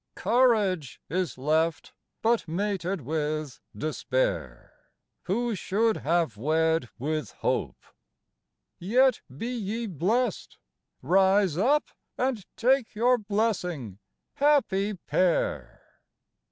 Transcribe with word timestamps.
Courage 0.15 0.99
is 1.11 1.37
left, 1.37 1.93
but 2.23 2.47
mated 2.47 3.01
with 3.01 3.59
despair, 3.77 4.73
Who 5.25 5.53
should 5.53 5.97
have 5.97 6.37
wed 6.37 6.89
with 6.97 7.29
hope. 7.33 7.77
Yet 8.79 9.21
be 9.37 9.55
ye 9.55 9.85
blest 9.85 10.57
Rise 11.03 11.55
up 11.55 11.83
and 12.17 12.43
take 12.57 12.95
your 12.95 13.19
blessing, 13.19 13.99
happy 14.33 14.95
pair! 14.95 15.83